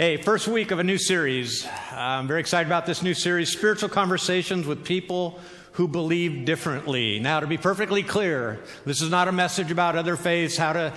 [0.00, 1.68] Hey, first week of a new series.
[1.92, 5.38] I'm very excited about this new series Spiritual Conversations with People
[5.72, 7.18] Who Believe Differently.
[7.18, 10.94] Now, to be perfectly clear, this is not a message about other faiths, how to.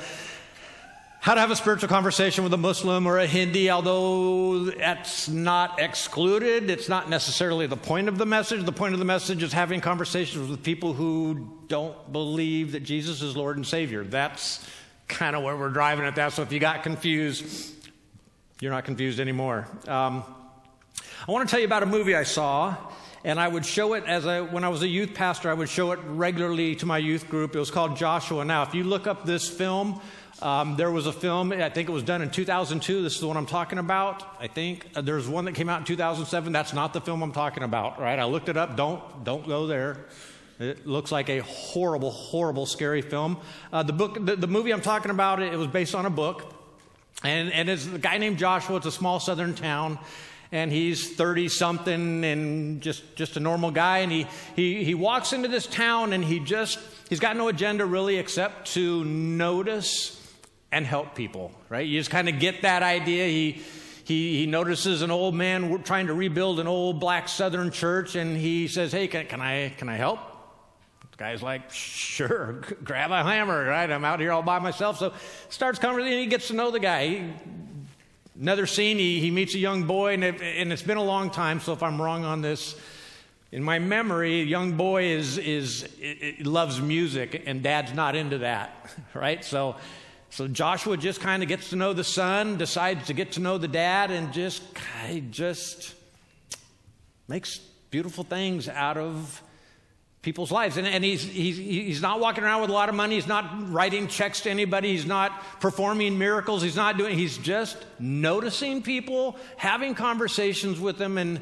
[1.19, 5.81] How to have a spiritual conversation with a Muslim or a Hindi, although that's not
[5.81, 6.69] excluded.
[6.69, 8.63] It's not necessarily the point of the message.
[8.63, 13.21] The point of the message is having conversations with people who don't believe that Jesus
[13.21, 14.05] is Lord and Savior.
[14.05, 14.65] That's
[15.09, 16.31] kind of where we're driving at that.
[16.31, 17.73] So if you got confused,
[18.63, 19.67] you're not confused anymore.
[19.89, 20.23] Um,
[21.27, 22.77] I want to tell you about a movie I saw,
[23.25, 25.67] and I would show it as a, when I was a youth pastor, I would
[25.67, 27.57] show it regularly to my youth group.
[27.57, 28.45] It was called Joshua.
[28.45, 29.99] Now, if you look up this film,
[30.41, 33.03] um, there was a film, I think it was done in 2002.
[33.03, 34.87] This is the one I'm talking about, I think.
[34.95, 36.53] Uh, there's one that came out in 2007.
[36.53, 38.17] That's not the film I'm talking about, right?
[38.17, 38.77] I looked it up.
[38.77, 40.05] Don't, don't go there.
[40.57, 43.41] It looks like a horrible, horrible, scary film.
[43.73, 46.62] Uh, the book, the, the movie I'm talking about, it was based on a book.
[47.23, 48.77] And, and it's a guy named Joshua.
[48.77, 49.99] It's a small southern town.
[50.51, 53.99] And he's 30 something and just, just a normal guy.
[53.99, 56.79] And he, he, he walks into this town and he just,
[57.09, 60.19] he's got no agenda really except to notice
[60.71, 61.87] and help people, right?
[61.87, 63.25] You just kind of get that idea.
[63.27, 63.63] He,
[64.05, 68.35] he, he notices an old man trying to rebuild an old black southern church and
[68.35, 70.19] he says, Hey, can, can, I, can I help?
[71.13, 73.89] The guy's like, sure, grab a hammer, right?
[73.89, 74.97] I'm out here all by myself.
[74.97, 75.13] So
[75.49, 77.07] starts conversation, he gets to know the guy.
[77.07, 77.33] He,
[78.39, 81.29] another scene, he, he meets a young boy, and, it, and it's been a long
[81.29, 82.75] time, so if I'm wrong on this,
[83.51, 88.39] in my memory, a young boy is, is it loves music, and dad's not into
[88.39, 89.45] that, right?
[89.45, 89.75] So,
[90.31, 93.59] so Joshua just kind of gets to know the son, decides to get to know
[93.59, 94.63] the dad, and just,
[95.29, 95.93] just
[97.27, 97.59] makes
[97.91, 99.43] beautiful things out of
[100.23, 100.77] people's lives.
[100.77, 103.15] And, and he's, he's, he's not walking around with a lot of money.
[103.15, 104.93] He's not writing checks to anybody.
[104.93, 106.63] He's not performing miracles.
[106.63, 111.41] He's not doing, he's just noticing people, having conversations with them, and,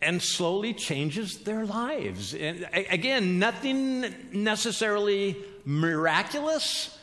[0.00, 2.34] and slowly changes their lives.
[2.34, 6.98] And again, nothing necessarily miraculous.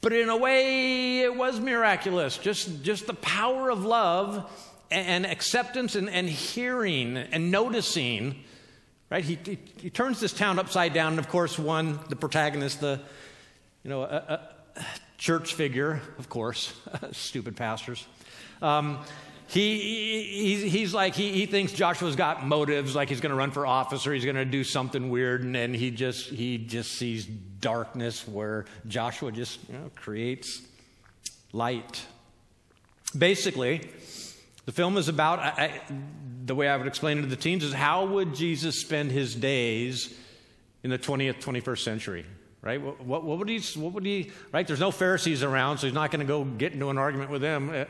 [0.00, 2.38] But in a way, it was miraculous.
[2.38, 4.50] Just, just the power of love
[4.90, 8.42] and acceptance and, and hearing and noticing
[9.10, 9.24] Right?
[9.24, 13.00] He, he, he, turns this town upside down, and of course, one, the protagonist, the,
[13.82, 14.40] you know, a,
[14.76, 14.84] a
[15.18, 16.72] church figure, of course,
[17.12, 18.06] stupid pastors.
[18.62, 19.00] Um,
[19.48, 19.78] he,
[20.58, 23.66] he, he's like, he, he thinks Joshua's got motives, like he's going to run for
[23.66, 27.26] office or he's going to do something weird, and, and he, just, he just sees
[27.26, 30.62] darkness where Joshua just you know, creates
[31.52, 32.00] light.
[33.18, 33.90] Basically,
[34.66, 35.80] the film is about, I, I,
[36.50, 39.36] the way I would explain it to the teens is how would Jesus spend his
[39.36, 40.12] days
[40.82, 42.26] in the 20th, 21st century?
[42.60, 42.82] Right?
[42.82, 44.66] What, what, would he, what would he, right?
[44.66, 47.40] There's no Pharisees around, so he's not going to go get into an argument with
[47.40, 47.70] them.
[47.70, 47.84] Uh,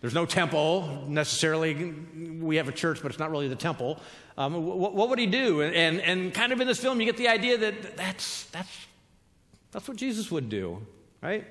[0.00, 1.94] there's no temple necessarily.
[2.40, 4.00] We have a church, but it's not really the temple.
[4.36, 5.62] Um, what, what, would he do?
[5.62, 8.86] And, and kind of in this film, you get the idea that that's, that's,
[9.70, 10.84] that's what Jesus would do,
[11.22, 11.46] right?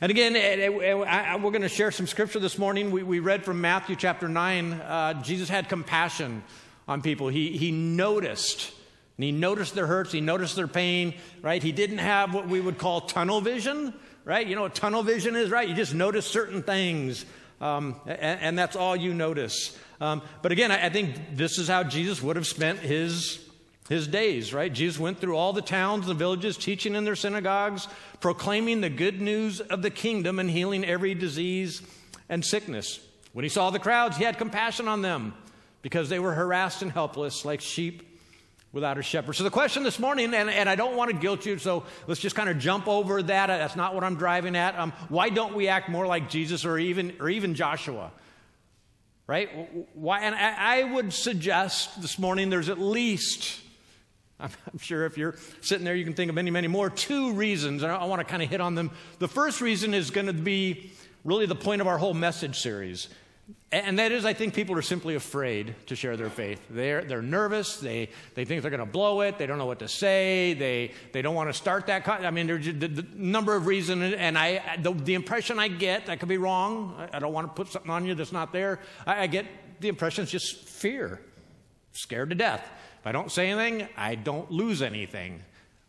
[0.00, 2.90] And again, eh, eh, eh, we're going to share some scripture this morning.
[2.90, 4.72] We, read from Matthew chapter 9.
[4.72, 6.42] Uh, Jesus had compassion
[6.86, 7.28] on people.
[7.28, 8.72] He, he noticed,
[9.16, 11.62] and he noticed their hurts, he noticed their pain, right?
[11.62, 13.94] He didn't have what we would call tunnel vision,
[14.24, 14.46] right?
[14.46, 15.68] You know what tunnel vision is, right?
[15.68, 17.24] You just notice certain things,
[17.60, 19.76] um, and, and, that's all you notice.
[20.00, 23.47] Um, but again, I, I think this is how Jesus would have spent his
[23.88, 24.72] his days, right?
[24.72, 27.88] Jesus went through all the towns and villages, teaching in their synagogues,
[28.20, 31.82] proclaiming the good news of the kingdom and healing every disease
[32.28, 33.00] and sickness.
[33.32, 35.34] When he saw the crowds, he had compassion on them
[35.80, 38.04] because they were harassed and helpless like sheep
[38.72, 39.34] without a shepherd.
[39.34, 42.20] So, the question this morning, and, and I don't want to guilt you, so let's
[42.20, 43.46] just kind of jump over that.
[43.46, 44.78] That's not what I'm driving at.
[44.78, 48.10] Um, why don't we act more like Jesus or even, or even Joshua?
[49.26, 49.48] Right?
[49.94, 50.20] Why?
[50.20, 53.60] And I, I would suggest this morning there's at least
[54.40, 56.90] I'm, sure if you're sitting there, you can think of many, many more.
[56.90, 58.90] Two reasons, and I, want to kind of hit on them.
[59.18, 60.92] The first reason is going to be
[61.24, 63.08] really the point of our whole message series.
[63.72, 66.60] And that is, I think people are simply afraid to share their faith.
[66.70, 67.78] They're, they're nervous.
[67.78, 69.38] They, they think they're going to blow it.
[69.38, 70.54] They don't know what to say.
[70.54, 72.04] They, they don't want to start that.
[72.04, 74.14] Con- I mean, there's a the, the number of reasons.
[74.14, 76.94] And I, the, the, impression I get, I could be wrong.
[76.98, 78.80] I, I, don't want to put something on you that's not there.
[79.06, 79.46] I, I get
[79.80, 81.20] the impression it's just fear,
[81.92, 82.66] scared to death.
[83.08, 85.42] I don't say anything, I don't lose anything.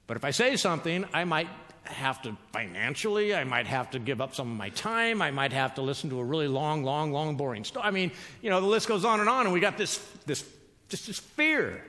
[0.07, 1.49] But if I say something, I might
[1.83, 5.51] have to financially, I might have to give up some of my time, I might
[5.53, 7.85] have to listen to a really long, long, long, boring story.
[7.85, 8.11] I mean,
[8.41, 10.45] you know, the list goes on and on, and we got this, this,
[10.87, 11.83] just this fear.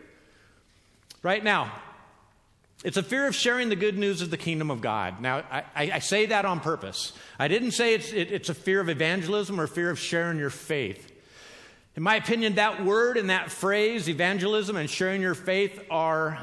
[1.23, 1.71] Right now,
[2.83, 5.21] It's a fear of sharing the good news of the kingdom of God.
[5.21, 7.13] Now, I, I say that on purpose.
[7.39, 10.51] I didn't say it's, it, it's a fear of evangelism or fear of sharing your
[10.51, 11.10] faith.
[11.97, 16.39] In my opinion, that word and that phrase, evangelism and sharing your faith, are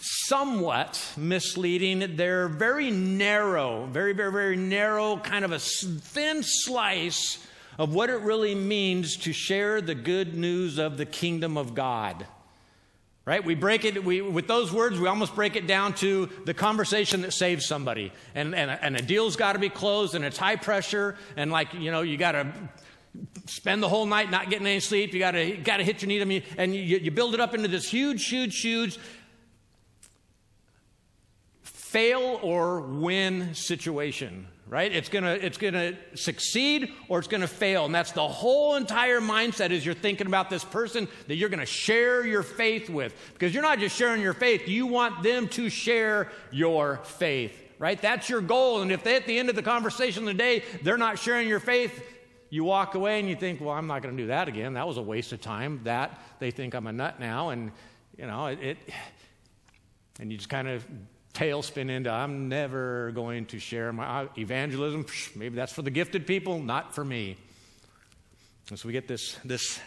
[0.00, 2.16] somewhat misleading.
[2.16, 7.46] They're very narrow, very, very, very narrow, kind of a thin slice
[7.78, 12.26] of what it really means to share the good news of the kingdom of God.
[13.26, 13.44] Right?
[13.44, 17.20] We break it, we, with those words, we almost break it down to the conversation
[17.22, 18.12] that saves somebody.
[18.34, 21.72] And, and, and a deal's got to be closed, and it's high pressure, and like,
[21.74, 22.52] you know, you got to
[23.46, 25.12] spend the whole night not getting any sleep.
[25.12, 26.20] You got to got to hit your knee.
[26.20, 28.98] I mean, and you, you build it up into this huge, huge, huge
[31.90, 34.92] fail or win situation, right?
[34.92, 39.72] It's gonna it's gonna succeed or it's gonna fail, and that's the whole entire mindset
[39.72, 43.64] as you're thinking about this person that you're gonna share your faith with, because you're
[43.64, 48.00] not just sharing your faith; you want them to share your faith, right?
[48.00, 48.82] That's your goal.
[48.82, 51.48] And if they, at the end of the conversation of the day they're not sharing
[51.48, 52.00] your faith,
[52.50, 54.74] you walk away and you think, well, I'm not going to do that again.
[54.74, 55.80] That was a waste of time.
[55.84, 57.72] That they think I'm a nut now, and
[58.18, 58.78] you know it, it
[60.20, 60.84] and you just kind of
[61.34, 65.06] tailspin into I'm never going to share my uh, evangelism.
[65.34, 67.36] Maybe that's for the gifted people, not for me.
[68.68, 69.80] And so we get this, this,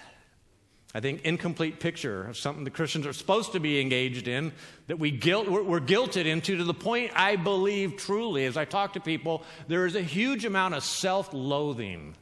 [0.94, 4.51] I think, incomplete picture of something the Christians are supposed to be engaged in
[4.88, 8.65] that we guilt, we're, we're guilted into to the point I believe truly, as I
[8.65, 12.15] talk to people, there is a huge amount of self loathing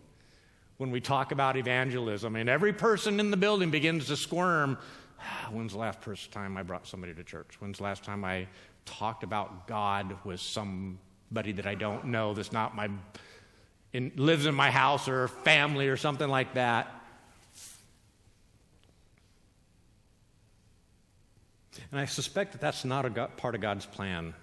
[0.82, 2.36] when we talk about evangelism.
[2.36, 4.80] And every person in the building begins to squirm.
[5.52, 6.00] When's the last
[6.32, 7.50] time I brought somebody to church?
[7.60, 8.48] When's the last time I
[8.86, 12.90] talked about God with somebody that I don't know that's not my,
[13.94, 16.88] in, lives in my house or family or something like that.
[21.92, 24.34] And I suspect that that's not a God, part of God's plan,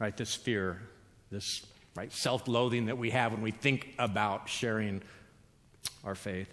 [0.00, 0.16] right?
[0.16, 0.82] This fear,
[1.30, 1.64] this
[1.94, 5.02] right self-loathing that we have when we think about sharing
[6.04, 6.48] our faith.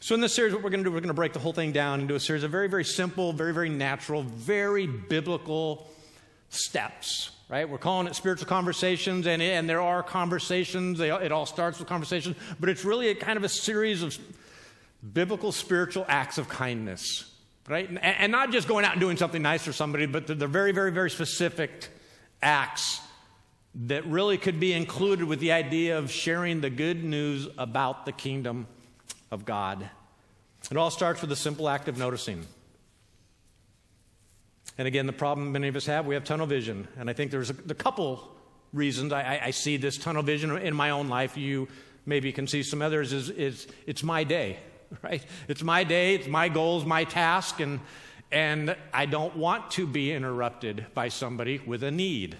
[0.00, 1.52] So, in this series, what we're going to do, we're going to break the whole
[1.52, 5.88] thing down into a series of very, very simple, very, very natural, very biblical
[6.48, 7.68] steps, right?
[7.68, 10.98] We're calling it spiritual conversations, and, and there are conversations.
[10.98, 14.16] They, it all starts with conversations, but it's really a kind of a series of
[15.12, 17.30] biblical spiritual acts of kindness,
[17.68, 17.86] right?
[17.86, 20.72] And, and not just going out and doing something nice for somebody, but they're very,
[20.72, 21.88] very, very specific
[22.42, 23.00] acts
[23.74, 28.12] that really could be included with the idea of sharing the good news about the
[28.12, 28.66] kingdom
[29.30, 29.88] of God.
[30.70, 32.46] It all starts with a simple act of noticing.
[34.78, 36.88] And again, the problem many of us have, we have tunnel vision.
[36.96, 38.34] And I think there's a, a couple
[38.72, 41.36] reasons I, I, see this tunnel vision in my own life.
[41.36, 41.68] You
[42.06, 43.12] maybe can see some others.
[43.12, 44.58] Is, is it's my day,
[45.02, 45.24] right?
[45.46, 46.14] It's my day.
[46.14, 47.80] It's my goals, my task, and
[48.32, 52.36] and I don't want to be interrupted by somebody with a need,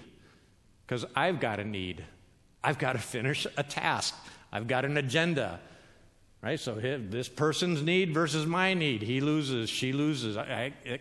[0.85, 2.03] because I've got a need.
[2.63, 4.15] I've got to finish a task.
[4.51, 5.59] I've got an agenda.
[6.41, 6.59] Right?
[6.59, 9.01] So this person's need versus my need.
[9.01, 10.37] He loses, she loses.
[10.37, 10.99] I, I,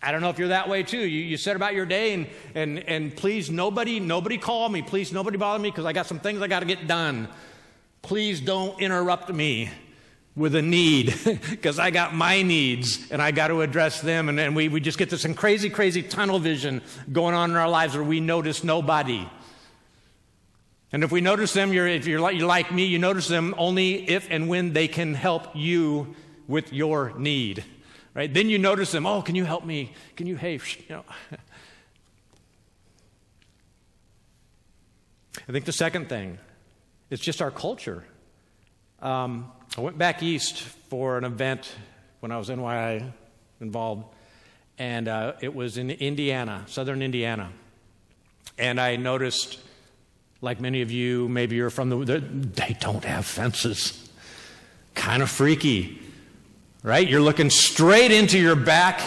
[0.00, 0.98] I don't know if you're that way too.
[0.98, 4.82] You, you said about your day, and, and, and please, nobody, nobody call me.
[4.82, 7.28] Please, nobody bother me because I got some things I got to get done.
[8.02, 9.70] Please don't interrupt me
[10.34, 11.14] with a need
[11.50, 14.28] because I got my needs and I got to address them.
[14.28, 17.68] And, and we, we just get this crazy, crazy tunnel vision going on in our
[17.68, 19.28] lives where we notice nobody.
[20.92, 23.54] And if we notice them, you're, if you're like, you're like me, you notice them
[23.56, 26.14] only if and when they can help you
[26.46, 27.64] with your need.
[28.14, 28.32] Right?
[28.32, 29.94] Then you notice them, oh, can you help me?
[30.16, 31.04] Can you, hey, you know.
[35.48, 36.38] I think the second thing
[37.08, 38.04] is just our culture.
[39.02, 41.74] Um, I went back east for an event
[42.20, 43.12] when I was NYI
[43.60, 44.04] involved,
[44.78, 47.50] and uh, it was in Indiana, southern Indiana.
[48.58, 49.58] And I noticed
[50.40, 54.08] like many of you, maybe you're from the, they don't have fences.
[54.94, 56.00] Kind of freaky,
[56.84, 57.08] right?
[57.08, 59.00] You're looking straight into your back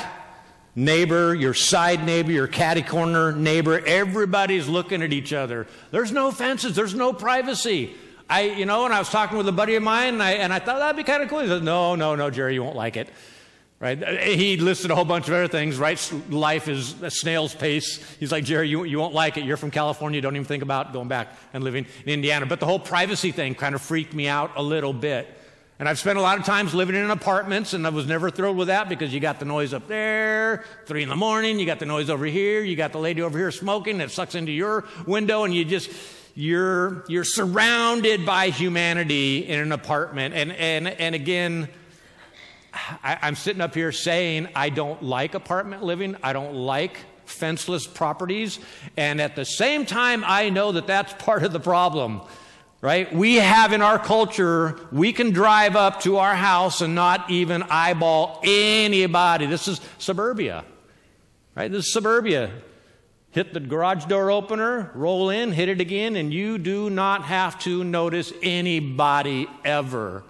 [0.76, 3.80] neighbor, your side neighbor, your catty corner neighbor.
[3.80, 5.68] Everybody's looking at each other.
[5.92, 7.96] There's no fences, there's no privacy.
[8.30, 10.52] I, you know, and I was talking with a buddy of mine, and I, and
[10.52, 11.40] I thought that'd be kind of cool.
[11.40, 13.10] He said, No, no, no, Jerry, you won't like it.
[13.80, 14.22] Right?
[14.22, 16.14] He listed a whole bunch of other things, right?
[16.30, 18.00] Life is a snail's pace.
[18.20, 19.44] He's like, Jerry, you, you won't like it.
[19.44, 20.22] You're from California.
[20.22, 22.46] Don't even think about going back and living in Indiana.
[22.46, 25.28] But the whole privacy thing kind of freaked me out a little bit.
[25.78, 28.56] And I've spent a lot of times living in apartments, and I was never thrilled
[28.56, 31.80] with that because you got the noise up there, three in the morning, you got
[31.80, 34.86] the noise over here, you got the lady over here smoking that sucks into your
[35.06, 35.92] window, and you just,
[36.36, 40.36] you're, you're surrounded by humanity in an apartment.
[40.36, 41.70] And, and, and again,
[42.74, 47.92] I, I'm sitting up here saying I don't like apartment living, I don't like fenceless
[47.92, 48.60] properties,
[48.98, 52.22] and at the same time, I know that that's part of the problem
[52.82, 53.12] right?
[53.16, 57.64] We have in our culture, we can drive up to our house and not even
[57.64, 59.48] eyeball anybody.
[59.48, 60.64] This is suburbia,
[61.56, 61.72] right?
[61.72, 62.52] This is suburbia.
[63.36, 67.60] Hit the garage door opener, roll in, hit it again, and you do not have
[67.64, 70.24] to notice anybody ever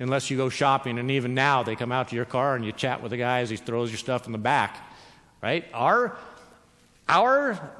[0.00, 0.98] unless you go shopping.
[0.98, 3.42] And even now, they come out to your car and you chat with the guy
[3.42, 4.76] as he throws your stuff in the back,
[5.40, 5.64] right?
[5.72, 6.16] Our,
[7.08, 7.70] our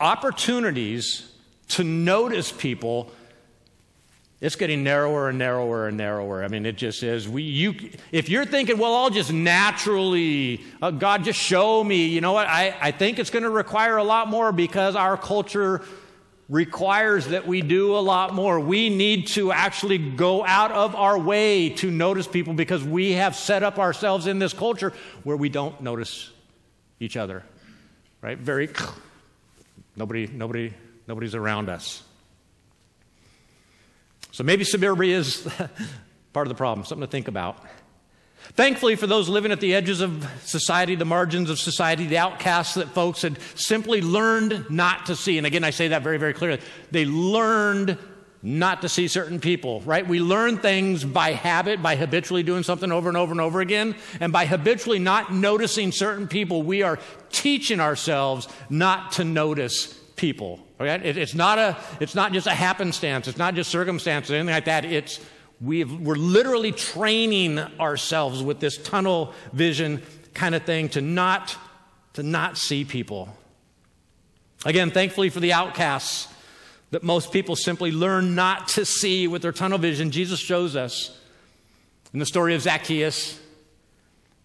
[0.00, 1.32] opportunities
[1.68, 3.12] to notice people
[4.40, 6.44] it's getting narrower and narrower and narrower.
[6.44, 7.28] I mean, it just is.
[7.28, 7.74] We, you,
[8.12, 12.46] if you're thinking, well, I'll just naturally, uh, God, just show me, you know what?
[12.46, 15.82] I, I think it's going to require a lot more because our culture
[16.48, 18.60] requires that we do a lot more.
[18.60, 23.34] We need to actually go out of our way to notice people because we have
[23.34, 24.92] set up ourselves in this culture
[25.24, 26.30] where we don't notice
[27.00, 27.42] each other.
[28.20, 28.38] Right?
[28.38, 28.68] Very,
[29.96, 30.72] nobody, nobody
[31.06, 32.02] Nobody's around us.
[34.36, 35.48] So maybe suburbia is
[36.34, 37.64] part of the problem, something to think about.
[38.52, 42.74] Thankfully, for those living at the edges of society, the margins of society, the outcasts
[42.74, 45.38] that folks had simply learned not to see.
[45.38, 46.60] And again, I say that very, very clearly.
[46.90, 47.96] They learned
[48.42, 50.06] not to see certain people, right?
[50.06, 53.96] We learn things by habit, by habitually doing something over and over and over again.
[54.20, 56.98] And by habitually not noticing certain people, we are
[57.30, 60.65] teaching ourselves not to notice people.
[60.80, 61.08] Okay?
[61.08, 64.54] It, it's, not a, it's not just a happenstance, it's not just circumstance or anything
[64.54, 64.84] like that.
[64.84, 65.20] It's,
[65.60, 70.02] we we're literally training ourselves with this tunnel vision
[70.34, 71.56] kind of thing to not,
[72.14, 73.34] to not see people.
[74.64, 76.28] Again, thankfully for the outcasts
[76.90, 81.18] that most people simply learn not to see with their tunnel vision, Jesus shows us
[82.12, 83.40] in the story of Zacchaeus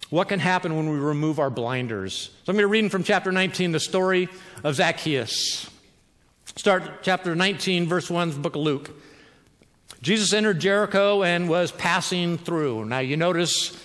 [0.09, 2.31] what can happen when we remove our blinders.
[2.43, 4.27] So I'm going to read from chapter 19 the story
[4.63, 5.70] of Zacchaeus.
[6.45, 8.91] Start chapter 19, verse 1 of the book of Luke.
[10.01, 12.85] Jesus entered Jericho and was passing through.
[12.85, 13.77] Now you notice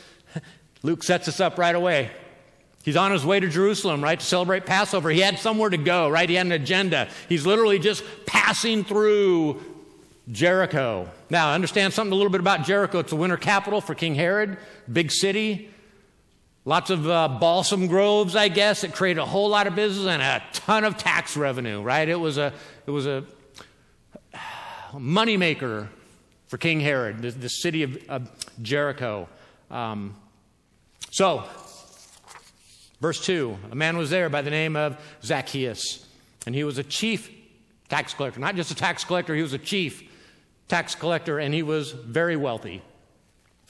[0.82, 2.10] Luke sets us up right away.
[2.84, 5.10] He's on his way to Jerusalem, right, to celebrate Passover.
[5.10, 6.28] He had somewhere to go, right?
[6.28, 7.08] He had an agenda.
[7.28, 9.60] He's literally just passing through
[10.30, 11.08] Jericho.
[11.28, 13.00] Now, understand something a little bit about Jericho.
[13.00, 14.58] It's the winter capital for King Herod,
[14.92, 15.70] big city.
[16.68, 18.80] Lots of uh, balsam groves, I guess.
[18.80, 22.08] that created a whole lot of business and a ton of tax revenue, right?
[22.08, 22.52] It was a,
[22.86, 23.24] it was a
[24.92, 25.86] moneymaker
[26.48, 28.28] for King Herod, the, the city of, of
[28.60, 29.28] Jericho.
[29.70, 30.16] Um,
[31.12, 31.44] so,
[33.00, 36.04] verse 2 a man was there by the name of Zacchaeus,
[36.46, 37.30] and he was a chief
[37.88, 38.40] tax collector.
[38.40, 40.02] Not just a tax collector, he was a chief
[40.66, 42.82] tax collector, and he was very wealthy.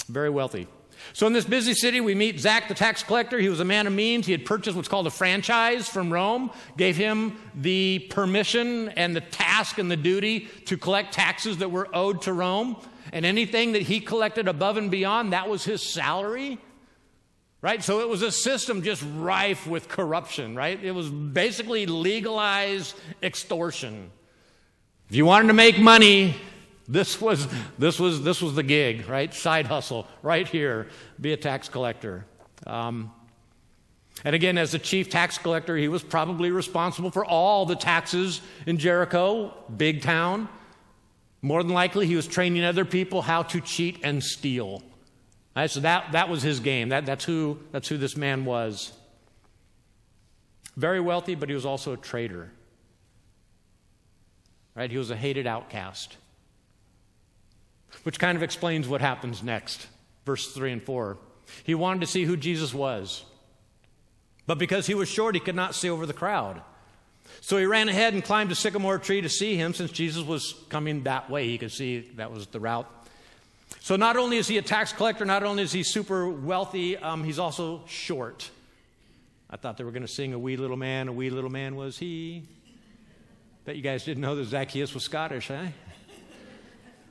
[0.09, 0.67] Very wealthy.
[1.12, 3.38] So, in this busy city, we meet Zach, the tax collector.
[3.38, 4.26] He was a man of means.
[4.26, 9.21] He had purchased what's called a franchise from Rome, gave him the permission and the
[9.21, 12.76] task and the duty to collect taxes that were owed to Rome.
[13.12, 16.59] And anything that he collected above and beyond, that was his salary.
[17.62, 17.83] Right?
[17.83, 20.83] So it was a system just rife with corruption, right?
[20.83, 24.11] It was basically legalized extortion.
[25.09, 26.37] If you wanted to make money,
[26.88, 29.33] this was, this was, this was the gig, right?
[29.35, 30.88] Side hustle, right here,
[31.21, 32.25] be a tax collector.
[32.66, 33.12] Um,
[34.25, 38.40] and again, as the chief tax collector, he was probably responsible for all the taxes
[38.66, 40.49] in Jericho, big town.
[41.43, 44.83] More than likely, he was training other people how to cheat and steal.
[45.55, 46.90] Right, so that, that was his game.
[46.90, 48.93] That, that's, who, that's who this man was.
[50.76, 52.50] Very wealthy, but he was also a traitor.
[54.75, 54.90] Right?
[54.90, 56.16] He was a hated outcast
[58.03, 59.87] which kind of explains what happens next.
[60.25, 61.19] Verse 3 and 4.
[61.65, 63.25] He wanted to see who Jesus was,
[64.47, 66.62] but because he was short, he could not see over the crowd.
[67.41, 70.55] So he ran ahead and climbed a sycamore tree to see him since Jesus was
[70.69, 71.47] coming that way.
[71.47, 72.91] He could see that was the route.
[73.81, 77.23] So not only is he a tax collector, not only is he super wealthy, um,
[77.25, 78.50] he's also short.
[79.49, 81.76] I thought they were going to sing A Wee Little Man, A Wee Little Man
[81.76, 82.43] Was He.
[83.65, 85.69] Bet you guys didn't know that Zacchaeus was Scottish, eh?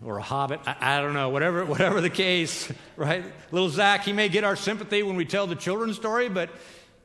[0.05, 0.61] Or a hobbit.
[0.65, 3.25] I, I, don't know, whatever, whatever the case, right?
[3.51, 6.49] Little Zach, he may get our sympathy when we tell the children's story, but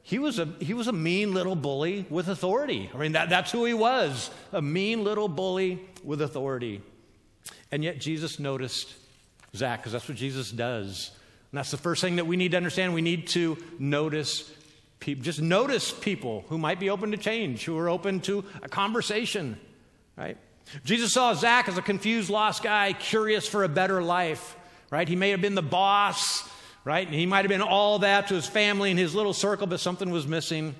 [0.02, 2.90] he was a, he was a mean little bully with authority.
[2.94, 6.82] I mean, that, that's who he was a mean little bully with authority.
[7.72, 8.94] And yet Jesus noticed
[9.56, 11.10] Zach, because that's what Jesus does.
[11.50, 12.94] And that's the first thing that we need to understand.
[12.94, 14.52] We need to notice
[15.00, 15.24] people.
[15.24, 19.58] Just notice people who might be open to change, who are open to a conversation,
[20.16, 20.36] right?
[20.84, 24.56] Jesus saw Zach as a confused, lost guy, curious for a better life,
[24.90, 25.08] right?
[25.08, 26.48] He may have been the boss
[26.84, 27.08] right?
[27.08, 30.10] He might have been all that to his family and his little circle, but something
[30.10, 30.74] was missing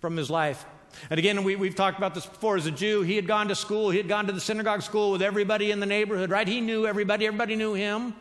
[0.00, 0.64] from his life.
[1.10, 2.56] And again, we, we've talked about this before.
[2.56, 5.12] As a Jew, he had gone to school, he had gone to the synagogue school
[5.12, 6.46] with everybody in the neighborhood, right?
[6.46, 8.14] He knew everybody, everybody knew him.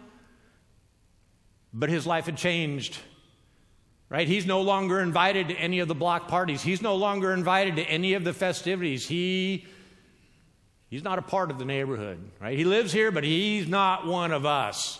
[1.74, 2.98] But his life had changed,
[4.10, 4.28] right?
[4.28, 7.84] He's no longer invited to any of the block parties, he's no longer invited to
[7.84, 9.08] any of the festivities.
[9.08, 9.66] He
[10.90, 12.58] He's not a part of the neighborhood, right?
[12.58, 15.00] He lives here, but he's not one of us.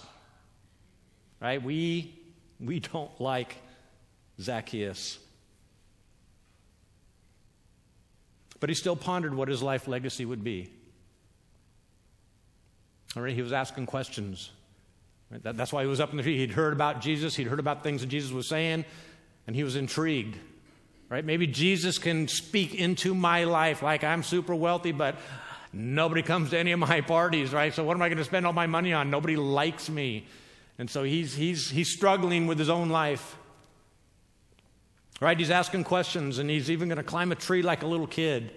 [1.40, 1.62] Right?
[1.62, 2.14] We
[2.60, 3.56] we don't like
[4.42, 5.20] Zacchaeus.
[8.60, 10.70] But he still pondered what his life legacy would be.
[13.16, 14.52] All right, he was asking questions.
[15.32, 15.42] Right?
[15.44, 16.38] That, that's why he was up in the tree.
[16.38, 18.86] He'd heard about Jesus, he'd heard about things that Jesus was saying,
[19.46, 20.38] and he was intrigued.
[21.10, 21.24] Right?
[21.24, 25.16] Maybe Jesus can speak into my life like I'm super wealthy, but
[25.74, 27.74] nobody comes to any of my parties, right?
[27.74, 29.10] So what am I going to spend all my money on?
[29.10, 30.26] Nobody likes me.
[30.78, 33.38] And so he's, he's, he's struggling with his own life.
[35.20, 35.38] Right?
[35.38, 38.52] He's asking questions, and he's even going to climb a tree like a little kid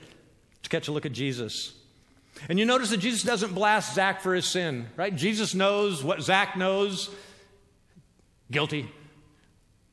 [0.63, 1.73] to catch a look at Jesus.
[2.49, 5.15] And you notice that Jesus doesn't blast Zach for his sin, right?
[5.15, 7.11] Jesus knows what Zach knows
[8.51, 8.91] guilty.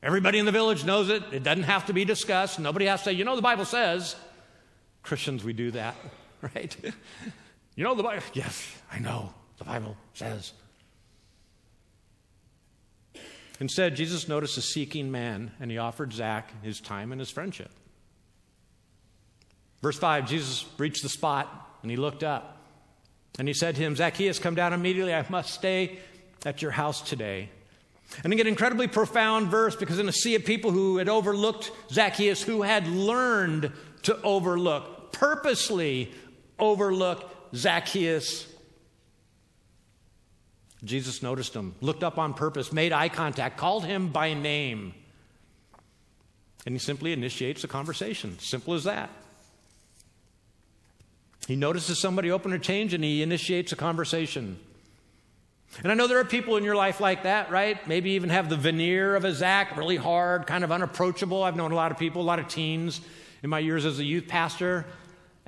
[0.02, 1.22] Everybody in the village knows it.
[1.32, 2.58] It doesn't have to be discussed.
[2.58, 4.14] Nobody has to say, you know, the Bible says.
[5.02, 5.96] Christians, we do that,
[6.54, 6.76] right?
[7.76, 10.52] you know, the Bible, yes, I know, the Bible says.
[13.60, 17.70] Instead, Jesus noticed a seeking man, and he offered Zach his time and his friendship.
[19.82, 22.56] Verse 5 Jesus reached the spot, and he looked up.
[23.38, 25.14] And he said to him, Zacchaeus, come down immediately.
[25.14, 25.98] I must stay
[26.44, 27.50] at your house today.
[28.24, 32.42] And again, incredibly profound verse because in a sea of people who had overlooked Zacchaeus,
[32.42, 33.70] who had learned
[34.02, 36.12] to overlook, purposely
[36.58, 38.46] overlook Zacchaeus,
[40.84, 44.94] Jesus noticed him, looked up on purpose, made eye contact, called him by name.
[46.66, 48.38] And he simply initiates a conversation.
[48.38, 49.10] Simple as that.
[51.46, 54.58] He notices somebody open or change and he initiates a conversation.
[55.82, 57.86] And I know there are people in your life like that, right?
[57.86, 61.42] Maybe even have the veneer of a Zach, really hard, kind of unapproachable.
[61.42, 63.00] I've known a lot of people, a lot of teens
[63.42, 64.86] in my years as a youth pastor.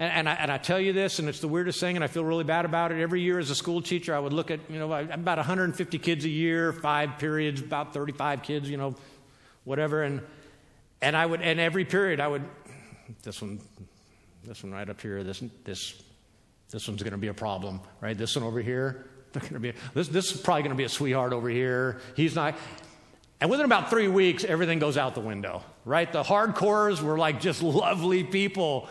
[0.01, 2.07] And, and, I, and I tell you this, and it's the weirdest thing, and I
[2.07, 2.99] feel really bad about it.
[2.99, 6.25] Every year as a school teacher, I would look at, you know, about 150 kids
[6.25, 8.97] a year, five periods, about 35 kids, you know,
[9.65, 10.03] whatever.
[10.03, 10.23] And,
[11.03, 12.43] and I would, and every period I would,
[13.25, 13.61] this one,
[14.43, 16.03] this one right up here, this, this,
[16.71, 18.17] this one's going to be a problem, right?
[18.17, 20.85] This one over here, they're going to be, this, this is probably going to be
[20.85, 22.01] a sweetheart over here.
[22.17, 22.55] He's not,
[23.40, 26.12] and within about three weeks, everything goes out the window, right?
[26.12, 28.88] The hardcores were like just lovely people.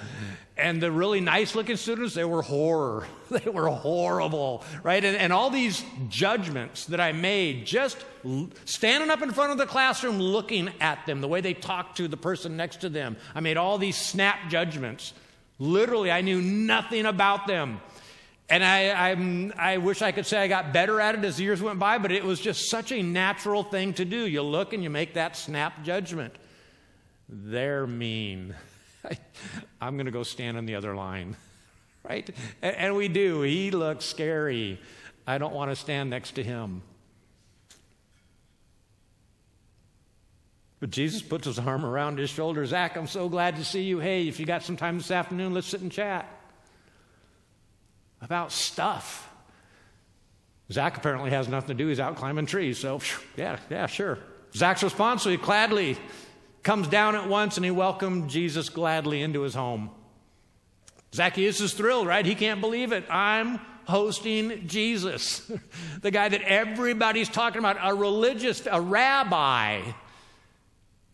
[0.58, 3.08] And the really nice looking students, they were horror.
[3.30, 5.06] They were horrible, right?
[5.06, 8.04] And, and, all these judgments that I made just
[8.66, 12.08] standing up in front of the classroom looking at them, the way they talked to
[12.08, 13.18] the person next to them.
[13.36, 15.14] I made all these snap judgments.
[15.60, 17.82] Literally, I knew nothing about them.
[18.50, 21.44] And I, I'm, I wish I could say I got better at it as the
[21.44, 24.26] years went by, but it was just such a natural thing to do.
[24.26, 26.34] You look and you make that snap judgment.
[27.28, 28.56] They're mean.
[29.82, 31.36] I'm going to go stand on the other line.
[32.02, 32.28] Right?
[32.62, 33.42] And, and we do.
[33.42, 34.80] He looks scary.
[35.28, 36.82] I don't want to stand next to him.
[40.80, 42.66] But Jesus puts his arm around his shoulder.
[42.66, 44.00] Zach, I'm so glad to see you.
[44.00, 46.39] Hey, if you got some time this afternoon, let's sit and chat
[48.22, 49.30] about stuff.
[50.72, 51.88] Zach apparently has nothing to do.
[51.88, 52.78] He's out climbing trees.
[52.78, 53.02] So,
[53.36, 54.20] yeah, yeah, sure.
[54.54, 55.98] Zach's response, he gladly
[56.64, 59.90] comes down at once and he welcomed Jesus gladly into his home.
[61.14, 62.26] Zacchaeus is thrilled, right?
[62.26, 63.06] He can't believe it.
[63.10, 65.52] I'm hosting Jesus,
[66.02, 69.82] the guy that everybody's talking about, a religious, a rabbi.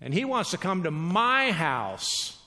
[0.01, 2.37] And he wants to come to my house.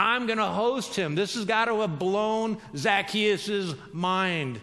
[0.00, 1.14] I'm going to host him.
[1.14, 4.58] This has got to have blown Zacchaeus' mind.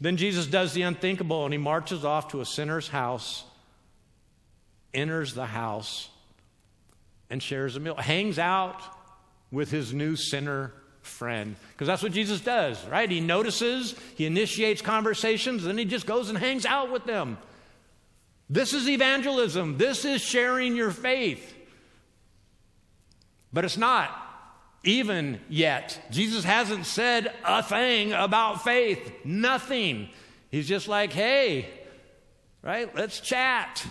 [0.00, 3.42] Then Jesus does the unthinkable and he marches off to a sinner's house,
[4.94, 6.08] enters the house,
[7.30, 8.80] and shares a meal, hangs out
[9.50, 10.72] with his new sinner
[11.02, 11.56] friend.
[11.72, 13.10] Because that's what Jesus does, right?
[13.10, 17.38] He notices, he initiates conversations, then he just goes and hangs out with them.
[18.48, 19.78] This is evangelism.
[19.78, 21.56] This is sharing your faith.
[23.52, 24.10] But it's not
[24.84, 26.00] even yet.
[26.10, 30.08] Jesus hasn't said a thing about faith, nothing.
[30.50, 31.68] He's just like, hey,
[32.62, 33.84] right, let's chat.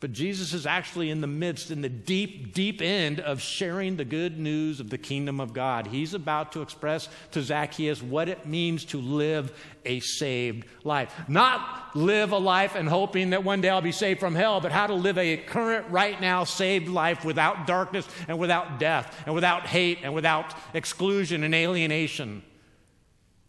[0.00, 4.04] But Jesus is actually in the midst, in the deep, deep end of sharing the
[4.04, 5.88] good news of the kingdom of God.
[5.88, 9.52] He's about to express to Zacchaeus what it means to live
[9.84, 11.12] a saved life.
[11.26, 14.70] Not live a life and hoping that one day I'll be saved from hell, but
[14.70, 19.34] how to live a current, right now, saved life without darkness and without death and
[19.34, 22.44] without hate and without exclusion and alienation.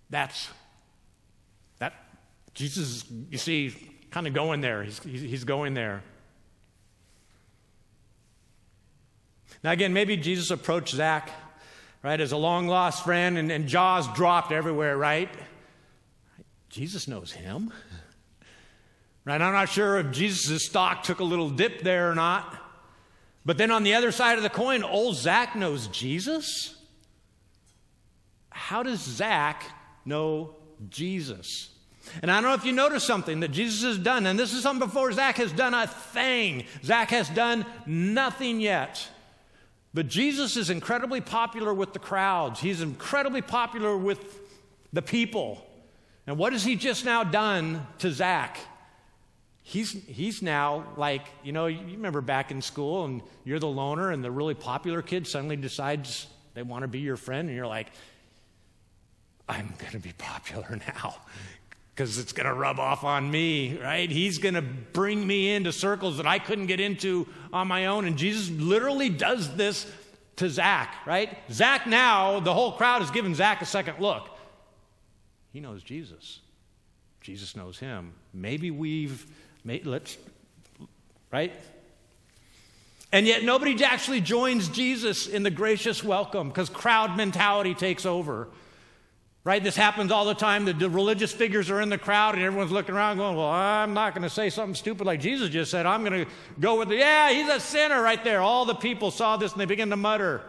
[0.09, 0.49] That's
[1.77, 1.93] that.
[2.55, 3.75] Jesus, you see,
[4.09, 4.81] kind of going there.
[4.83, 6.01] He's, he's going there.
[9.63, 11.29] Now, again, maybe Jesus approached Zach,
[12.01, 15.29] right, as a long lost friend, and, and jaws dropped everywhere, right?
[16.69, 17.73] Jesus knows him.
[19.25, 19.41] Right?
[19.41, 22.55] I'm not sure if Jesus' stock took a little dip there or not.
[23.45, 26.75] But then on the other side of the coin, old Zach knows Jesus.
[28.49, 29.63] How does Zach
[30.05, 30.55] know
[30.89, 31.69] Jesus?
[32.21, 34.63] And I don't know if you notice something that Jesus has done, and this is
[34.63, 36.65] something before Zach has done a thing.
[36.83, 39.07] Zach has done nothing yet.
[39.93, 44.39] But Jesus is incredibly popular with the crowds, he's incredibly popular with
[44.93, 45.65] the people.
[46.27, 48.59] And what has he just now done to Zach?
[49.63, 54.11] He's, he's now like, you know, you remember back in school and you're the loner
[54.11, 57.67] and the really popular kid suddenly decides they want to be your friend and you're
[57.67, 57.91] like,
[59.47, 61.15] I'm going to be popular now
[61.99, 64.09] because it's going to rub off on me, right?
[64.09, 68.05] He's going to bring me into circles that I couldn't get into on my own.
[68.05, 69.85] And Jesus literally does this
[70.37, 71.37] to Zach, right?
[71.51, 74.29] Zach now, the whole crowd has given Zach a second look.
[75.51, 76.39] He knows Jesus.
[77.19, 78.13] Jesus knows him.
[78.33, 79.25] Maybe we've,
[79.65, 80.17] made, let's,
[81.33, 81.51] right?
[83.11, 88.47] And yet nobody actually joins Jesus in the gracious welcome because crowd mentality takes over.
[89.49, 89.63] Right?
[89.63, 90.65] This happens all the time.
[90.65, 93.95] The, the, religious figures are in the crowd and everyone's looking around going, Well, I'm
[93.95, 95.87] not going to say something stupid like Jesus just said.
[95.87, 98.41] I'm going to go with the, yeah, he's a sinner right there.
[98.41, 100.43] All the people saw this and they begin to mutter.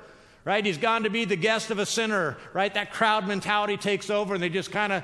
[0.44, 0.62] Right?
[0.62, 2.36] He's gone to be the guest of a sinner.
[2.52, 2.74] Right?
[2.74, 5.02] That crowd mentality takes over and they just kind of,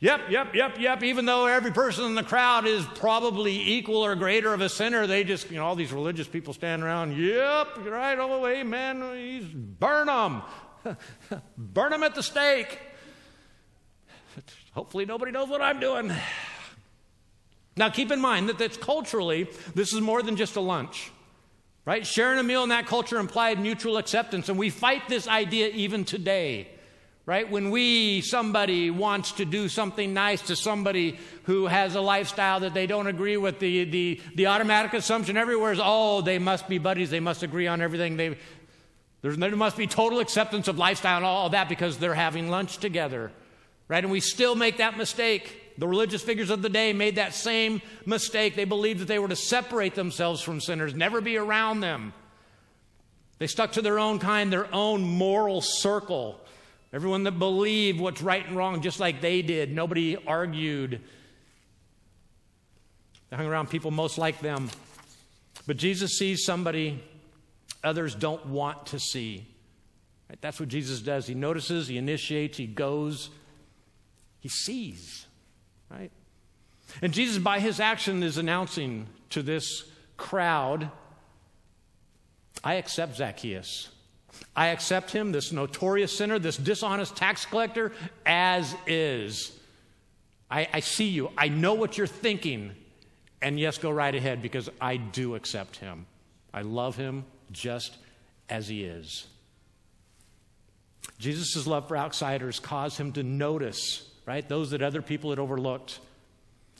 [0.00, 1.02] Yep, yep, yep, yep.
[1.02, 5.06] Even though every person in the crowd is probably equal or greater of a sinner,
[5.06, 7.16] they just, you know, all these religious people stand around.
[7.16, 9.02] Yep, right, oh, amen.
[9.14, 10.42] He's burn them.
[11.56, 12.78] Burn them at the stake.
[14.72, 16.12] Hopefully, nobody knows what I'm doing.
[17.76, 21.10] Now, keep in mind that that's culturally, this is more than just a lunch,
[21.84, 22.06] right?
[22.06, 26.04] Sharing a meal in that culture implied mutual acceptance, and we fight this idea even
[26.04, 26.68] today,
[27.24, 27.50] right?
[27.50, 32.74] When we, somebody wants to do something nice to somebody who has a lifestyle that
[32.74, 36.76] they don't agree with, the, the, the automatic assumption everywhere is, oh, they must be
[36.76, 38.18] buddies, they must agree on everything.
[38.18, 38.36] They,
[39.22, 42.78] there must be total acceptance of lifestyle and all of that because they're having lunch
[42.78, 43.30] together,
[43.86, 44.02] right?
[44.02, 45.78] And we still make that mistake.
[45.78, 48.56] The religious figures of the day made that same mistake.
[48.56, 52.12] They believed that they were to separate themselves from sinners, never be around them.
[53.38, 56.38] They stuck to their own kind, their own moral circle.
[56.92, 59.72] Everyone that believed what's right and wrong, just like they did.
[59.72, 61.00] Nobody argued.
[63.30, 64.68] They hung around people most like them.
[65.66, 67.02] But Jesus sees somebody
[67.84, 69.46] others don't want to see.
[70.28, 70.40] Right?
[70.40, 71.26] That's what Jesus does.
[71.26, 73.30] He notices, he initiates, he goes,
[74.40, 75.26] he sees.
[75.90, 76.10] Right?
[77.00, 79.84] And Jesus, by his action, is announcing to this
[80.16, 80.90] crowd
[82.64, 83.88] I accept Zacchaeus.
[84.54, 87.92] I accept him, this notorious sinner, this dishonest tax collector,
[88.24, 89.58] as is.
[90.50, 91.30] I, I, see you.
[91.36, 92.72] I know what you're thinking.
[93.40, 96.06] And yes, go right ahead because I do accept him.
[96.52, 97.96] I love him just
[98.48, 99.26] as he is.
[101.18, 106.00] Jesus' love for outsiders caused him to notice, right, those that other people had overlooked.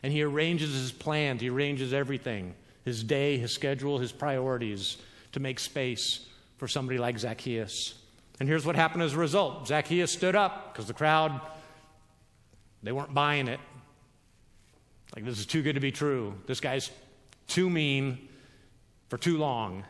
[0.02, 2.54] And he arranges his plans, he arranges everything
[2.84, 4.96] his day, his schedule, his priorities
[5.32, 6.26] to make space
[6.58, 7.94] for somebody like Zacchaeus.
[8.40, 11.40] And here's what happened as a result Zacchaeus stood up because the crowd,
[12.82, 13.60] they weren't buying it.
[15.14, 16.34] Like, this is too good to be true.
[16.46, 16.90] This guy's
[17.46, 18.28] too mean
[19.08, 19.84] for too long.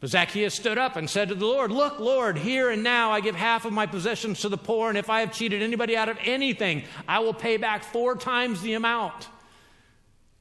[0.00, 3.20] But Zacchaeus stood up and said to the Lord, Look, Lord, here and now I
[3.20, 6.10] give half of my possessions to the poor, and if I have cheated anybody out
[6.10, 9.28] of anything, I will pay back four times the amount.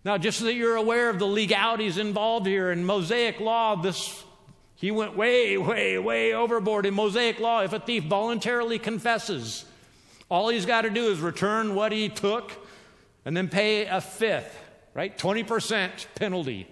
[0.04, 4.24] Now, just so that you're aware of the legalities involved here in Mosaic law, this
[4.76, 6.86] he went way, way, way overboard.
[6.86, 9.64] In Mosaic law, if a thief voluntarily confesses,
[10.30, 12.52] all he's got to do is return what he took
[13.24, 14.60] and then pay a fifth,
[14.94, 15.18] right?
[15.18, 16.68] 20% penalty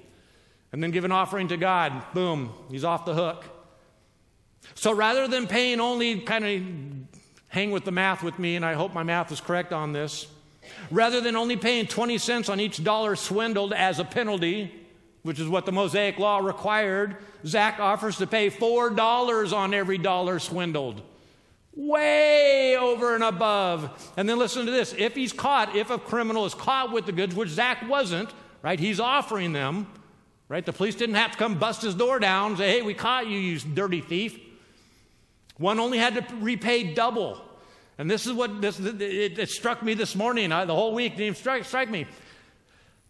[0.73, 3.45] and then give an offering to God, boom, he's off the hook.
[4.73, 8.73] So rather than paying only, kind of hang with the math with me, and I
[8.73, 10.27] hope my math is correct on this,
[10.89, 14.73] rather than only paying 20 cents on each dollar swindled as a penalty,
[15.21, 20.39] which is what the Mosaic law required, Zach offers to pay $4 on every dollar
[20.39, 21.03] swindled.
[21.75, 24.11] Way over and above.
[24.17, 27.11] And then listen to this if he's caught, if a criminal is caught with the
[27.11, 28.31] goods, which Zach wasn't,
[28.63, 29.87] right, he's offering them,
[30.49, 30.65] right?
[30.65, 33.27] The police didn't have to come bust his door down and say, hey, we caught
[33.27, 34.39] you, you dirty thief.
[35.57, 37.41] One only had to repay double.
[37.97, 39.01] And this is what this, it,
[39.39, 40.51] it struck me this morning.
[40.51, 42.07] I, the whole week didn't strike, strike me.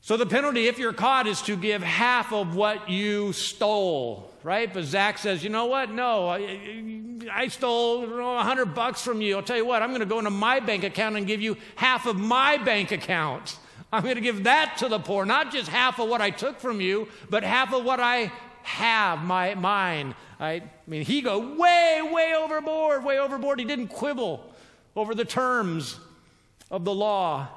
[0.01, 4.71] So the penalty, if you're caught, is to give half of what you stole, right?
[4.73, 5.89] But Zach says, you know what?
[5.91, 6.59] No, I,
[7.31, 9.37] I stole a hundred bucks from you.
[9.37, 11.55] I'll tell you what, I'm going to go into my bank account and give you
[11.77, 13.57] half of my bank account.
[13.93, 16.59] I'm going to give that to the poor, not just half of what I took
[16.59, 18.31] from you, but half of what I
[18.63, 20.15] have, my mine.
[20.39, 23.59] I, mean, he go way, way overboard, way overboard.
[23.59, 24.51] He didn't quibble
[24.95, 25.99] over the terms
[26.71, 27.47] of the law.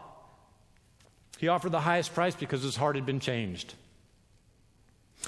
[1.39, 3.73] He offered the highest price because his heart had been changed.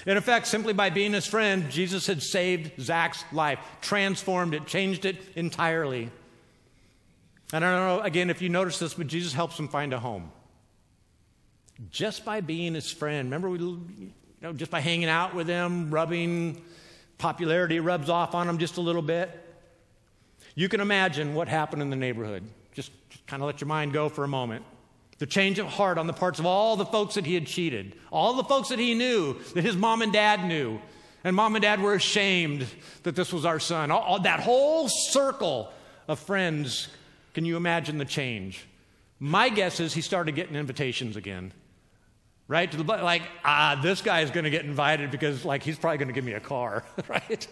[0.07, 5.07] In effect, simply by being his friend, Jesus had saved Zach's life, transformed it, changed
[5.07, 6.11] it entirely.
[7.55, 9.99] And I don't know, again, if you notice this, but Jesus helps him find a
[9.99, 10.33] home.
[11.91, 13.27] Just by being his friend.
[13.27, 14.13] Remember, we, you
[14.43, 16.63] know, just by hanging out with him, rubbing
[17.19, 19.31] popularity rubs off on him just a little bit.
[20.55, 22.45] You can imagine what happened in the neighborhood.
[22.73, 24.65] Just, just kind of let your mind go for a moment.
[25.19, 27.97] The change of heart on the parts of all the folks that he had cheated,
[28.13, 30.81] all the folks that he knew, that his mom and dad knew.
[31.25, 32.67] And mom and dad were ashamed
[33.03, 33.91] that this was our son.
[33.91, 35.73] All, all, that whole circle
[36.07, 36.89] of friends,
[37.35, 38.65] can you imagine the change?
[39.19, 41.53] My guess is he started getting invitations again.
[42.49, 42.73] Right?
[42.87, 46.15] Like, ah, this guy is going to get invited because, like, he's probably going to
[46.15, 47.47] give me a car, right?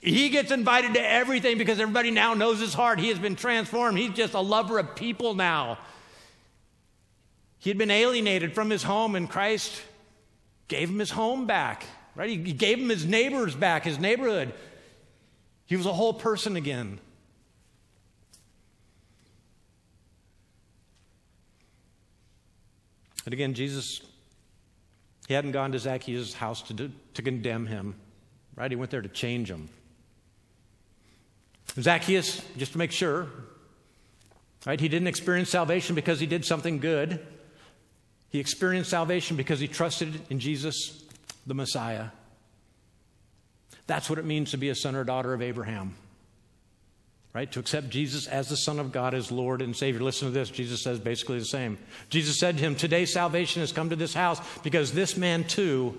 [0.00, 2.98] He gets invited to everything because everybody now knows his heart.
[2.98, 3.96] He has been transformed.
[3.96, 5.78] He's just a lover of people now.
[7.58, 9.80] He had been alienated from his home, and Christ
[10.68, 12.28] gave him his home back, right?
[12.28, 14.52] He gave him his neighbors back, his neighborhood.
[15.66, 17.00] He was a whole person again.
[23.28, 24.00] And again, Jesus,
[25.26, 27.94] he hadn't gone to Zacchaeus' house to, do, to condemn him,
[28.56, 28.70] right?
[28.70, 29.68] He went there to change him.
[31.78, 33.26] Zacchaeus, just to make sure,
[34.64, 37.20] right, he didn't experience salvation because he did something good.
[38.30, 41.04] He experienced salvation because he trusted in Jesus,
[41.46, 42.06] the Messiah.
[43.86, 45.96] That's what it means to be a son or daughter of Abraham.
[47.34, 47.50] Right?
[47.52, 50.00] To accept Jesus as the Son of God, as Lord and Savior.
[50.00, 50.50] Listen to this.
[50.50, 51.78] Jesus says basically the same.
[52.08, 55.98] Jesus said to him, Today salvation has come to this house because this man too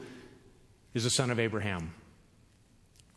[0.93, 1.93] is a son of Abraham.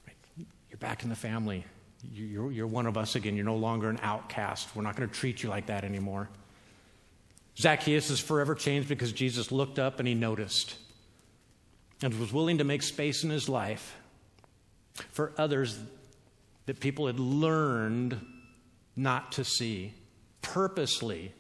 [0.07, 0.47] Right?
[0.69, 1.65] You're back in the family.
[2.13, 3.35] You're, you're one of us again.
[3.35, 4.75] You're no longer an outcast.
[4.75, 6.29] We're not going to treat you like that anymore.
[7.59, 10.77] Zacchaeus is forever changed because Jesus looked up and he noticed
[12.03, 13.97] and was willing to make space in his life
[15.11, 15.79] for others
[16.67, 18.21] that people had learned
[18.97, 19.95] not to see
[20.43, 21.33] purposely.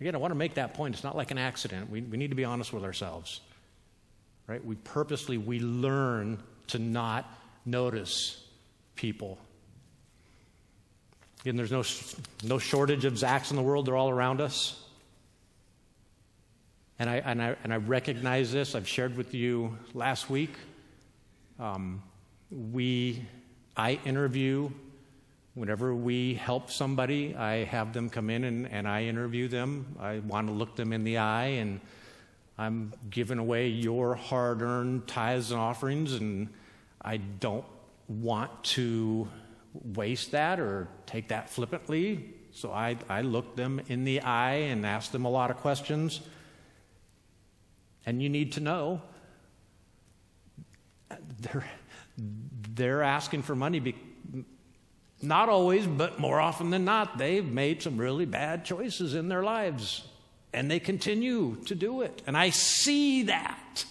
[0.00, 0.94] Again, I want to make that point.
[0.94, 1.90] It's not like an accident.
[1.90, 3.40] We, we need to be honest with ourselves.
[4.46, 4.64] Right?
[4.64, 7.30] We purposely, we learn to not
[7.64, 8.46] notice
[8.94, 9.38] people.
[11.40, 11.84] Again, there's no,
[12.42, 13.86] no shortage of Zachs in the world.
[13.86, 14.80] They're all around us.
[16.98, 18.74] And I, and, I, and I recognize this.
[18.74, 20.54] I've shared with you last week.
[21.58, 22.02] Um,
[22.50, 23.22] we,
[23.76, 24.70] I interview,
[25.54, 29.96] whenever we help somebody, I have them come in and, and I interview them.
[29.98, 31.80] I want to look them in the eye, and
[32.56, 36.48] I'm giving away your hard earned tithes and offerings, and
[37.02, 37.64] I don't
[38.08, 39.28] want to
[39.94, 42.32] waste that or take that flippantly.
[42.52, 46.20] So I, I look them in the eye and ask them a lot of questions.
[48.06, 49.02] And you need to know
[51.10, 51.64] uh, they're,
[52.74, 53.80] they're asking for money.
[53.80, 53.94] Be,
[55.22, 59.42] not always, but more often than not, they've made some really bad choices in their
[59.42, 60.06] lives.
[60.52, 62.22] And they continue to do it.
[62.26, 63.84] And I see that.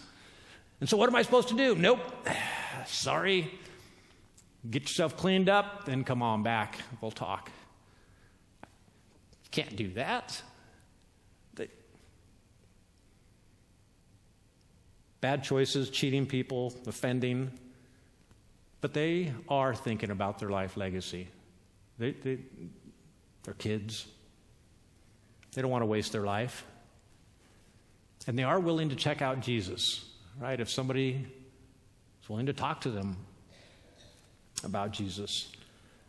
[0.79, 1.75] And so, what am I supposed to do?
[1.75, 1.99] Nope.
[2.87, 3.51] Sorry.
[4.69, 6.77] Get yourself cleaned up, then come on back.
[7.01, 7.51] We'll talk.
[9.51, 10.41] Can't do that.
[15.23, 17.49] bad choices, cheating people, offending,
[18.83, 21.29] but they are thinking about their life legacy.
[21.97, 22.39] They, they,
[23.43, 24.05] they're kids.
[25.53, 26.65] They don't want to waste their life.
[28.27, 30.03] And they are willing to check out Jesus,
[30.37, 30.59] right?
[30.59, 31.25] If somebody
[32.21, 33.15] is willing to talk to them
[34.65, 35.49] about Jesus.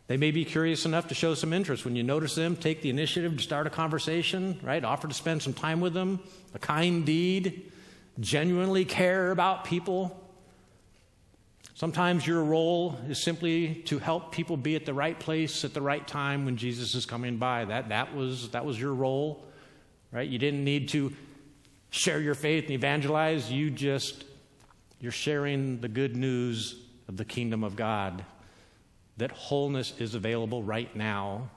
[0.07, 1.85] They may be curious enough to show some interest.
[1.85, 4.83] When you notice them, take the initiative to start a conversation, right?
[4.83, 6.19] Offer to spend some time with them,
[6.53, 7.71] a kind deed
[8.19, 10.24] genuinely care about people.
[11.75, 15.81] Sometimes your role is simply to help people be at the right place at the
[15.81, 17.65] right time when Jesus is coming by.
[17.65, 19.43] That, that, was, that was your role,
[20.09, 20.27] right?
[20.27, 21.13] You didn't need to
[21.89, 23.51] share your faith and evangelize.
[23.51, 24.23] You just,
[25.01, 28.23] you're sharing the good news of the kingdom of God,
[29.17, 31.49] that wholeness is available right now.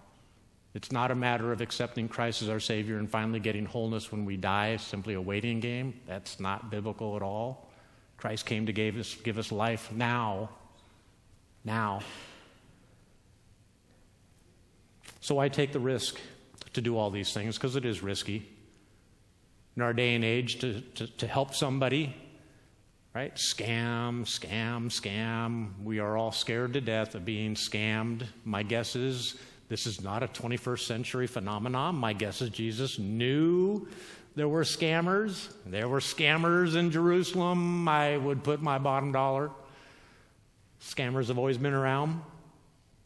[0.75, 4.25] It's not a matter of accepting Christ as our Savior and finally getting wholeness when
[4.25, 6.01] we die, simply a waiting game.
[6.09, 7.68] That's not biblical at all.
[8.19, 10.51] Christ came to give us, give us life now.
[11.65, 12.01] Now.
[15.21, 16.19] So I take the risk
[16.73, 18.49] to do all these things because it is risky.
[19.77, 22.17] In our day and age, to, to, to help somebody,
[23.15, 23.35] right?
[23.37, 25.71] Scam, scam, scam.
[25.85, 28.25] We are all scared to death of being scammed.
[28.45, 29.37] My guess is
[29.69, 31.95] this is not a 21st century phenomenon.
[31.95, 33.87] My guess is Jesus knew
[34.39, 35.49] there were scammers.
[35.67, 37.89] There were scammers in Jerusalem.
[37.89, 39.51] I would put my bottom dollar.
[40.81, 42.23] Scammers have always been around.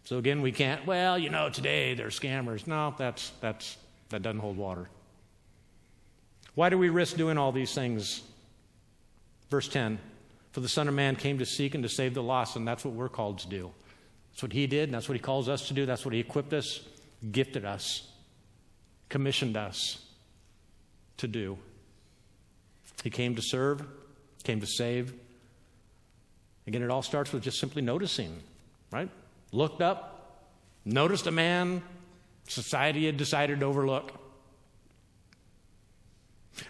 [0.04, 2.66] So again, we can't, well, you know, today they're scammers.
[2.66, 3.78] No, that's, that's,
[4.10, 4.90] that doesn't hold water.
[6.54, 8.20] Why do we risk doing all these things?
[9.48, 9.98] Verse 10
[10.50, 12.84] For the Son of Man came to seek and to save the lost, and that's
[12.84, 13.70] what we're called to do.
[14.32, 15.86] That's what he did, and that's what he calls us to do.
[15.86, 16.80] That's what he equipped us,
[17.30, 18.06] gifted us,
[19.08, 20.11] commissioned us
[21.18, 21.58] to do.
[23.02, 23.82] He came to serve,
[24.44, 25.14] came to save.
[26.66, 28.40] Again, it all starts with just simply noticing,
[28.90, 29.08] right?
[29.50, 30.48] Looked up,
[30.84, 31.82] noticed a man
[32.48, 34.12] society had decided to overlook.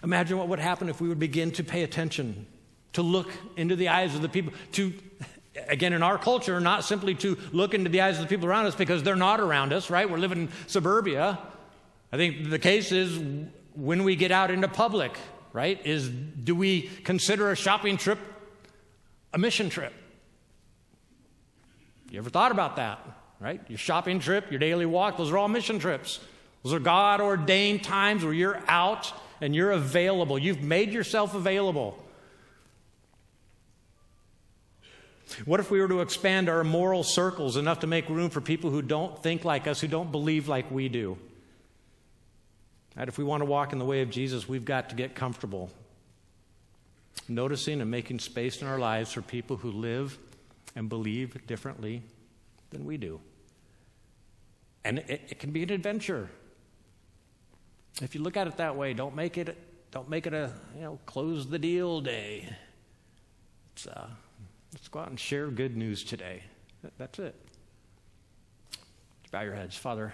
[0.03, 2.47] Imagine what would happen if we would begin to pay attention,
[2.93, 4.93] to look into the eyes of the people, to
[5.67, 8.65] again, in our culture, not simply to look into the eyes of the people around
[8.65, 10.09] us because they're not around us, right?
[10.09, 11.37] We're living in suburbia.
[12.11, 13.21] I think the case is
[13.75, 15.17] when we get out into public,
[15.51, 15.83] right?
[15.85, 18.19] Is do we consider a shopping trip
[19.33, 19.93] a mission trip?
[22.11, 22.99] You ever thought about that,
[23.39, 23.59] right?
[23.67, 26.19] Your shopping trip, your daily walk, those are all mission trips.
[26.63, 30.37] Those are God ordained times where you're out and you're available.
[30.37, 31.97] You've made yourself available.
[35.45, 38.69] What if we were to expand our moral circles enough to make room for people
[38.69, 41.17] who don't think like us, who don't believe like we do?
[42.95, 45.15] And if we want to walk in the way of Jesus, we've got to get
[45.15, 45.71] comfortable
[47.27, 50.17] noticing and making space in our lives for people who live
[50.75, 52.01] and believe differently
[52.71, 53.19] than we do.
[54.83, 56.29] And it, it, can be an adventure.
[58.01, 59.57] If you look at it that way, don't make it
[59.91, 62.49] don't make it a you know close the deal day.
[63.89, 64.07] Uh,
[64.73, 66.43] let's go out and share good news today.
[66.97, 67.35] That's it.
[69.31, 70.13] Bow your heads, Father.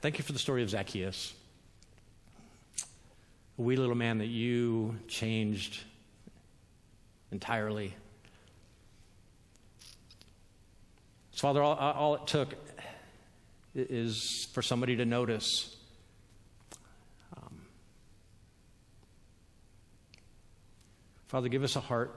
[0.00, 1.34] Thank you for the story of Zacchaeus.
[3.58, 5.82] A wee little man that you changed
[7.32, 7.96] entirely.
[11.32, 12.54] So, Father, all, all it took
[13.74, 15.74] is for somebody to notice.
[17.36, 17.62] Um,
[21.26, 22.14] Father, give us a heart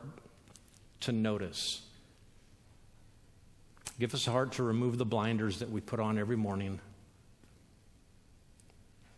[0.99, 1.81] to notice.
[3.97, 6.79] Give us a heart to remove the blinders that we put on every morning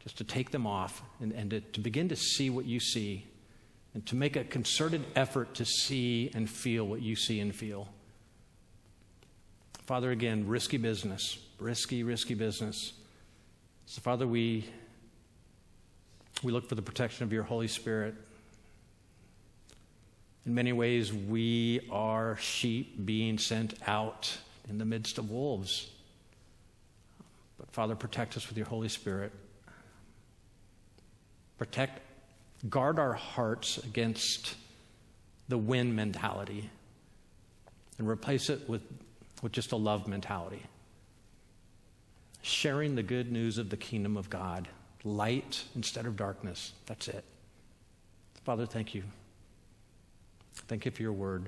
[0.04, 3.26] just to take them off and, and to, to begin to see what you see
[3.94, 7.88] and to make a concerted effort to see and feel what you see and feel.
[9.86, 12.94] Father, again, risky business, risky, risky business.
[13.86, 14.66] So, Father, we,
[16.42, 18.16] we look for the protection of your Holy Spirit.
[20.46, 24.38] In many ways, we are sheep being sent out
[24.70, 25.90] in the midst of wolves.
[27.58, 29.32] But, Father, protect us with your Holy Spirit
[31.64, 32.02] protect,
[32.70, 34.56] guard our hearts against
[35.48, 36.70] the win mentality
[37.98, 38.82] and replace it with,
[39.42, 40.62] with just a love mentality.
[42.42, 44.68] Sharing the good news of the kingdom of God,
[45.06, 46.74] light instead of darkness.
[46.86, 47.24] That's it.
[48.44, 49.04] Father, thank you.
[50.68, 51.48] Thank you for your word.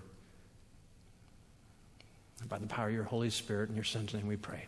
[2.48, 4.66] by the power of your Holy Spirit, in your Son's name we pray.